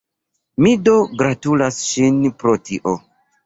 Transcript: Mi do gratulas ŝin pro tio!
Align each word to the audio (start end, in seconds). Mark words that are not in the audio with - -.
Mi 0.67 0.71
do 0.87 0.95
gratulas 1.21 1.79
ŝin 1.93 2.21
pro 2.41 2.59
tio! 2.67 2.99